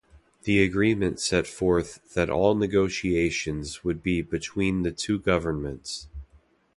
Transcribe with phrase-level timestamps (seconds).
[0.45, 6.07] The agreement set forth that all negotiations would be between the two governments.